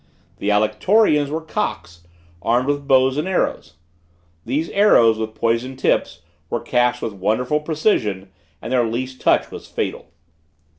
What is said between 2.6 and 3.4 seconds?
with bows and